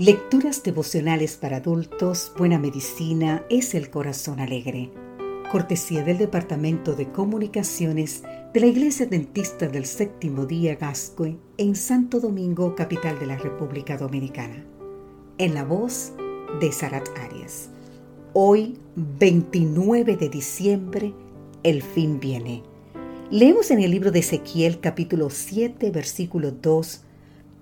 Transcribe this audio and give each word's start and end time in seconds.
Lecturas 0.00 0.62
devocionales 0.62 1.36
para 1.36 1.58
adultos, 1.58 2.32
Buena 2.38 2.58
Medicina 2.58 3.44
es 3.50 3.74
el 3.74 3.90
Corazón 3.90 4.40
Alegre. 4.40 4.90
Cortesía 5.52 6.02
del 6.02 6.16
Departamento 6.16 6.94
de 6.94 7.12
Comunicaciones 7.12 8.22
de 8.54 8.60
la 8.60 8.66
Iglesia 8.66 9.04
Dentista 9.04 9.68
del 9.68 9.84
Séptimo 9.84 10.46
Día 10.46 10.76
Gascue 10.76 11.36
en 11.58 11.76
Santo 11.76 12.18
Domingo, 12.18 12.74
capital 12.74 13.18
de 13.18 13.26
la 13.26 13.36
República 13.36 13.98
Dominicana. 13.98 14.64
En 15.36 15.52
la 15.52 15.64
voz 15.64 16.14
de 16.62 16.72
Sarat 16.72 17.06
Arias. 17.18 17.68
Hoy, 18.32 18.78
29 18.96 20.16
de 20.16 20.30
diciembre, 20.30 21.12
el 21.62 21.82
fin 21.82 22.18
viene. 22.20 22.62
Leemos 23.30 23.70
en 23.70 23.80
el 23.80 23.90
libro 23.90 24.10
de 24.10 24.20
Ezequiel 24.20 24.80
capítulo 24.80 25.28
7, 25.28 25.90
versículo 25.90 26.52
2, 26.52 27.04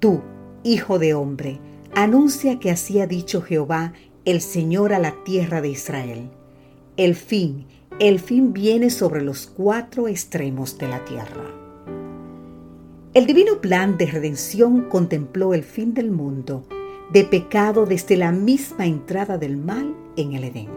Tú, 0.00 0.20
hijo 0.64 0.98
de 0.98 1.14
hombre, 1.14 1.60
anuncia 1.96 2.60
que 2.60 2.70
así 2.70 3.00
ha 3.00 3.06
dicho 3.06 3.40
Jehová, 3.40 3.94
el 4.26 4.42
Señor 4.42 4.92
a 4.92 4.98
la 4.98 5.14
tierra 5.24 5.62
de 5.62 5.70
Israel. 5.70 6.28
El 6.98 7.14
fin, 7.14 7.64
el 7.98 8.20
fin 8.20 8.52
viene 8.52 8.90
sobre 8.90 9.22
los 9.22 9.46
cuatro 9.46 10.06
extremos 10.06 10.76
de 10.76 10.88
la 10.88 11.02
tierra. 11.06 11.44
El 13.14 13.26
divino 13.26 13.62
plan 13.62 13.96
de 13.96 14.04
redención 14.04 14.90
contempló 14.90 15.54
el 15.54 15.62
fin 15.62 15.94
del 15.94 16.10
mundo, 16.10 16.66
de 17.14 17.24
pecado 17.24 17.86
desde 17.86 18.18
la 18.18 18.30
misma 18.30 18.84
entrada 18.84 19.38
del 19.38 19.56
mal 19.56 19.96
en 20.18 20.34
el 20.34 20.44
Edén. 20.44 20.68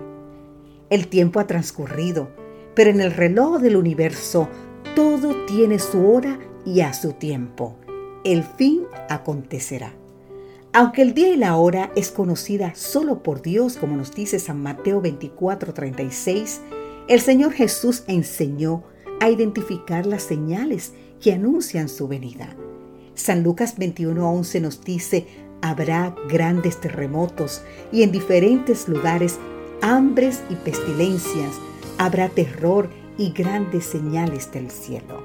El 0.89 1.09
tiempo 1.09 1.41
ha 1.41 1.47
transcurrido, 1.47 2.30
pero 2.75 2.91
en 2.91 3.02
el 3.02 3.11
reloj 3.11 3.59
del 3.59 3.75
universo 3.75 4.47
todo 4.95 5.36
tiene 5.47 5.80
su 5.80 6.08
hora 6.09 6.39
y 6.66 6.80
a 6.80 6.94
su 6.94 7.11
tiempo. 7.11 7.75
El 8.23 8.44
fin 8.44 8.83
acontecerá. 9.09 9.98
Aunque 10.72 11.02
el 11.02 11.16
día 11.16 11.30
y 11.30 11.36
la 11.36 11.55
hora 11.55 11.91
es 11.96 12.12
conocida 12.12 12.76
solo 12.76 13.23
por 13.23 13.41
Dios, 13.41 13.76
como 13.78 13.98
nos 13.98 14.14
dice 14.14 14.38
San 14.38 14.62
Mateo 14.62 15.02
24:36, 15.02 16.59
el 17.08 17.22
Señor 17.22 17.53
Jesús 17.53 18.03
enseñó 18.06 18.84
a 19.20 19.30
identificar 19.30 20.06
las 20.06 20.22
señales 20.22 20.94
que 21.20 21.34
anuncian 21.34 21.89
su 21.89 22.08
venida. 22.08 22.56
San 23.16 23.42
Lucas 23.42 23.78
21:11 23.80 24.61
nos 24.61 24.84
dice, 24.84 25.26
habrá 25.61 26.16
grandes 26.30 26.80
terremotos 26.80 27.64
y 27.92 28.04
en 28.04 28.11
diferentes 28.11 28.88
lugares 28.88 29.39
hambres 29.81 30.44
y 30.52 30.56
pestilencias, 30.56 31.56
habrá 31.98 32.30
terror 32.30 32.92
y 33.17 33.31
grandes 33.31 33.86
señales 33.86 34.52
del 34.52 34.70
cielo. 34.70 35.23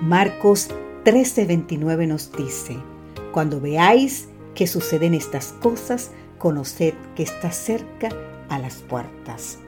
Marcos 0.00 0.70
13:29 1.04 2.08
nos 2.08 2.32
dice, 2.32 2.78
cuando 3.30 3.60
veáis 3.60 4.28
que 4.54 4.66
suceden 4.66 5.14
estas 5.14 5.52
cosas, 5.60 6.10
conoced 6.38 6.94
que 7.14 7.22
está 7.22 7.50
cerca 7.50 8.08
a 8.48 8.58
las 8.58 8.76
puertas. 8.76 9.58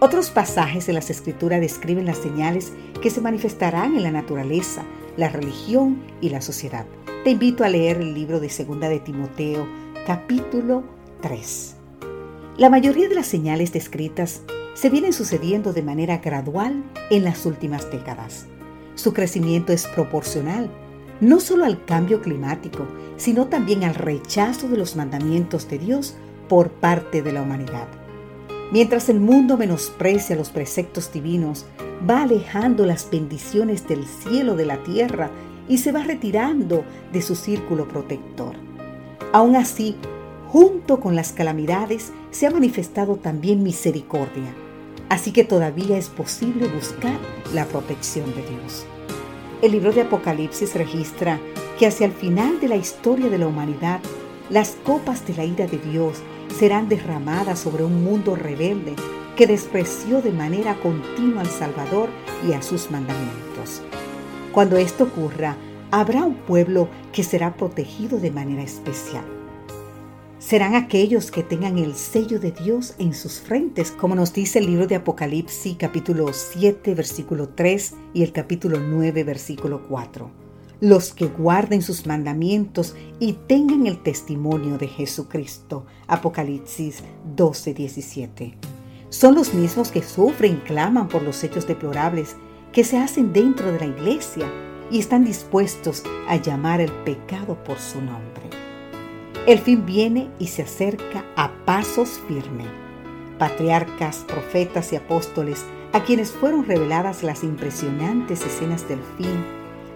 Otros 0.00 0.30
pasajes 0.30 0.86
de 0.86 0.92
las 0.92 1.08
Escrituras 1.10 1.60
describen 1.60 2.06
las 2.06 2.18
señales 2.18 2.72
que 3.00 3.10
se 3.10 3.20
manifestarán 3.20 3.96
en 3.96 4.02
la 4.02 4.10
naturaleza, 4.10 4.82
la 5.16 5.28
religión 5.28 6.02
y 6.20 6.30
la 6.30 6.40
sociedad. 6.40 6.86
Te 7.22 7.30
invito 7.30 7.64
a 7.64 7.68
leer 7.68 7.98
el 7.98 8.12
libro 8.12 8.40
de 8.40 8.50
Segunda 8.50 8.88
de 8.88 9.00
Timoteo, 9.00 9.66
capítulo 10.06 10.84
3. 11.22 11.76
La 12.58 12.68
mayoría 12.68 13.08
de 13.08 13.14
las 13.14 13.26
señales 13.26 13.72
descritas 13.72 14.42
se 14.74 14.90
vienen 14.90 15.12
sucediendo 15.12 15.72
de 15.72 15.82
manera 15.82 16.18
gradual 16.18 16.84
en 17.10 17.24
las 17.24 17.46
últimas 17.46 17.90
décadas. 17.90 18.46
Su 18.96 19.12
crecimiento 19.12 19.72
es 19.72 19.86
proporcional 19.86 20.70
no 21.20 21.40
solo 21.40 21.64
al 21.64 21.84
cambio 21.84 22.20
climático, 22.20 22.86
sino 23.16 23.46
también 23.46 23.84
al 23.84 23.94
rechazo 23.94 24.68
de 24.68 24.76
los 24.76 24.96
mandamientos 24.96 25.68
de 25.68 25.78
Dios 25.78 26.16
por 26.48 26.70
parte 26.70 27.22
de 27.22 27.32
la 27.32 27.42
humanidad. 27.42 27.86
Mientras 28.72 29.08
el 29.08 29.20
mundo 29.20 29.56
menosprecia 29.56 30.36
los 30.36 30.50
preceptos 30.50 31.12
divinos, 31.12 31.66
va 32.08 32.22
alejando 32.22 32.86
las 32.86 33.08
bendiciones 33.10 33.86
del 33.86 34.04
cielo 34.04 34.56
de 34.56 34.66
la 34.66 34.82
tierra 34.82 35.30
y 35.68 35.78
se 35.78 35.92
va 35.92 36.02
retirando 36.02 36.84
de 37.12 37.22
su 37.22 37.36
círculo 37.36 37.88
protector. 37.88 38.54
Aún 39.32 39.56
así, 39.56 39.96
junto 40.48 41.00
con 41.00 41.16
las 41.16 41.32
calamidades, 41.32 42.12
se 42.30 42.46
ha 42.46 42.50
manifestado 42.50 43.16
también 43.16 43.62
misericordia, 43.62 44.54
así 45.08 45.32
que 45.32 45.44
todavía 45.44 45.96
es 45.96 46.08
posible 46.08 46.68
buscar 46.68 47.18
la 47.52 47.66
protección 47.66 48.34
de 48.34 48.42
Dios. 48.42 48.86
El 49.62 49.72
libro 49.72 49.92
de 49.92 50.02
Apocalipsis 50.02 50.74
registra 50.74 51.40
que 51.78 51.86
hacia 51.86 52.06
el 52.06 52.12
final 52.12 52.60
de 52.60 52.68
la 52.68 52.76
historia 52.76 53.28
de 53.28 53.38
la 53.38 53.46
humanidad, 53.46 54.00
las 54.50 54.76
copas 54.84 55.26
de 55.26 55.34
la 55.34 55.44
ira 55.44 55.66
de 55.66 55.78
Dios 55.78 56.22
serán 56.58 56.88
derramadas 56.88 57.58
sobre 57.58 57.84
un 57.84 58.04
mundo 58.04 58.36
rebelde 58.36 58.94
que 59.36 59.46
despreció 59.46 60.22
de 60.22 60.32
manera 60.32 60.74
continua 60.76 61.40
al 61.40 61.48
Salvador 61.48 62.08
y 62.48 62.52
a 62.52 62.62
sus 62.62 62.90
mandamientos. 62.90 63.82
Cuando 64.52 64.76
esto 64.76 65.04
ocurra, 65.04 65.56
habrá 65.90 66.24
un 66.24 66.34
pueblo 66.34 66.88
que 67.12 67.24
será 67.24 67.56
protegido 67.56 68.18
de 68.18 68.30
manera 68.30 68.62
especial 68.62 69.43
serán 70.44 70.74
aquellos 70.74 71.30
que 71.30 71.42
tengan 71.42 71.78
el 71.78 71.94
sello 71.94 72.38
de 72.38 72.52
Dios 72.52 72.94
en 72.98 73.14
sus 73.14 73.40
frentes, 73.40 73.90
como 73.90 74.14
nos 74.14 74.34
dice 74.34 74.58
el 74.58 74.66
libro 74.66 74.86
de 74.86 74.96
Apocalipsis 74.96 75.76
capítulo 75.78 76.30
7 76.34 76.94
versículo 76.94 77.48
3 77.48 77.94
y 78.12 78.22
el 78.22 78.32
capítulo 78.32 78.78
9 78.78 79.24
versículo 79.24 79.88
4. 79.88 80.30
Los 80.80 81.14
que 81.14 81.28
guarden 81.28 81.80
sus 81.80 82.06
mandamientos 82.06 82.94
y 83.20 83.32
tengan 83.32 83.86
el 83.86 84.02
testimonio 84.02 84.76
de 84.76 84.86
Jesucristo. 84.86 85.86
Apocalipsis 86.08 87.02
12 87.34 87.72
17. 87.72 88.54
Son 89.08 89.34
los 89.34 89.54
mismos 89.54 89.90
que 89.90 90.02
sufren 90.02 90.56
y 90.56 90.66
claman 90.68 91.08
por 91.08 91.22
los 91.22 91.42
hechos 91.42 91.66
deplorables 91.66 92.36
que 92.70 92.84
se 92.84 92.98
hacen 92.98 93.32
dentro 93.32 93.72
de 93.72 93.78
la 93.78 93.86
iglesia 93.86 94.46
y 94.90 94.98
están 94.98 95.24
dispuestos 95.24 96.02
a 96.28 96.36
llamar 96.36 96.82
el 96.82 96.92
pecado 97.04 97.56
por 97.64 97.78
su 97.78 98.02
nombre. 98.02 98.63
El 99.46 99.58
fin 99.58 99.84
viene 99.84 100.30
y 100.38 100.46
se 100.46 100.62
acerca 100.62 101.22
a 101.36 101.50
pasos 101.66 102.18
firmes. 102.26 102.66
Patriarcas, 103.38 104.24
profetas 104.26 104.90
y 104.94 104.96
apóstoles, 104.96 105.66
a 105.92 106.02
quienes 106.02 106.32
fueron 106.32 106.64
reveladas 106.64 107.22
las 107.22 107.44
impresionantes 107.44 108.40
escenas 108.40 108.88
del 108.88 109.00
fin, 109.18 109.44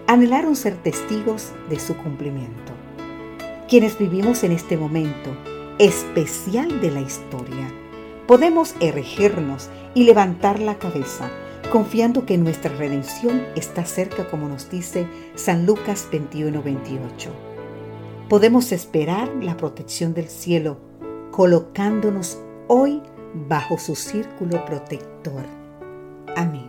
anhelaron 0.05 0.55
ser 0.55 0.75
testigos 0.75 1.51
de 1.67 1.79
su 1.79 1.97
cumplimiento. 1.97 2.73
Quienes 3.67 3.97
vivimos 3.97 4.43
en 4.43 4.51
este 4.51 4.77
momento 4.77 5.35
especial 5.79 6.79
de 6.79 6.91
la 6.91 7.01
historia, 7.01 7.73
podemos 8.27 8.75
erigirnos 8.79 9.71
y 9.95 10.03
levantar 10.03 10.59
la 10.59 10.77
cabeza, 10.77 11.27
confiando 11.71 12.27
que 12.27 12.37
nuestra 12.37 12.71
redención 12.75 13.43
está 13.55 13.83
cerca, 13.83 14.29
como 14.29 14.47
nos 14.47 14.69
dice 14.69 15.07
San 15.33 15.65
Lucas 15.65 16.07
21-28 16.11 17.48
podemos 18.29 18.71
esperar 18.71 19.27
la 19.41 19.57
protección 19.57 20.13
del 20.13 20.29
cielo 20.29 20.77
colocándonos 21.31 22.37
hoy 22.67 23.01
bajo 23.47 23.77
su 23.79 23.95
círculo 23.95 24.63
protector. 24.65 25.43
Amén. 26.35 26.68